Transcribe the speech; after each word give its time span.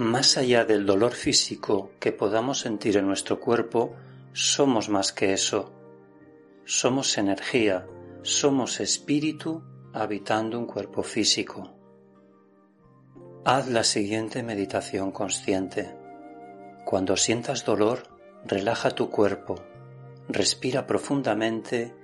más 0.00 0.38
allá 0.38 0.64
del 0.64 0.86
dolor 0.86 1.12
físico 1.12 1.92
que 2.00 2.10
podamos 2.10 2.60
sentir 2.60 2.96
en 2.96 3.06
nuestro 3.06 3.38
cuerpo, 3.38 3.94
somos 4.32 4.88
más 4.88 5.12
que 5.12 5.34
eso. 5.34 5.72
Somos 6.64 7.18
energía, 7.18 7.86
somos 8.22 8.80
espíritu 8.80 9.62
habitando 9.92 10.58
un 10.58 10.64
cuerpo 10.64 11.02
físico. 11.02 11.74
Haz 13.44 13.68
la 13.68 13.84
siguiente 13.84 14.42
meditación 14.42 15.12
consciente. 15.12 15.94
Cuando 16.86 17.18
sientas 17.18 17.66
dolor, 17.66 18.04
relaja 18.46 18.92
tu 18.92 19.10
cuerpo, 19.10 19.56
respira 20.28 20.86
profundamente 20.86 21.94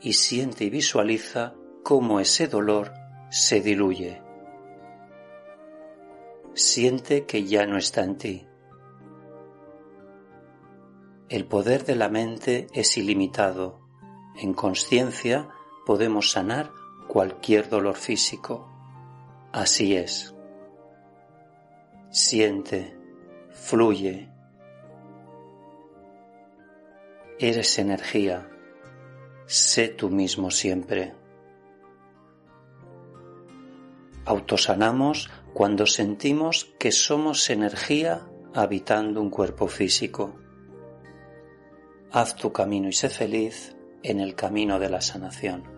y 0.00 0.14
siente 0.14 0.64
y 0.64 0.70
visualiza 0.70 1.54
cómo 1.84 2.18
ese 2.18 2.48
dolor 2.48 2.92
se 3.30 3.60
diluye. 3.60 4.25
Siente 6.56 7.26
que 7.26 7.44
ya 7.44 7.66
no 7.66 7.76
está 7.76 8.02
en 8.02 8.16
ti. 8.16 8.46
El 11.28 11.44
poder 11.44 11.84
de 11.84 11.96
la 11.96 12.08
mente 12.08 12.68
es 12.72 12.96
ilimitado. 12.96 13.78
En 14.36 14.54
conciencia 14.54 15.50
podemos 15.84 16.30
sanar 16.30 16.70
cualquier 17.08 17.68
dolor 17.68 17.96
físico. 17.96 18.70
Así 19.52 19.96
es. 19.96 20.34
Siente, 22.08 22.96
fluye. 23.50 24.32
Eres 27.38 27.78
energía. 27.78 28.48
Sé 29.44 29.88
tú 29.88 30.08
mismo 30.08 30.50
siempre. 30.50 31.12
Autosanamos 34.24 35.30
cuando 35.56 35.86
sentimos 35.86 36.74
que 36.78 36.92
somos 36.92 37.48
energía 37.48 38.28
habitando 38.52 39.22
un 39.22 39.30
cuerpo 39.30 39.68
físico. 39.68 40.38
Haz 42.12 42.36
tu 42.36 42.52
camino 42.52 42.90
y 42.90 42.92
sé 42.92 43.08
feliz 43.08 43.74
en 44.02 44.20
el 44.20 44.34
camino 44.34 44.78
de 44.78 44.90
la 44.90 45.00
sanación. 45.00 45.75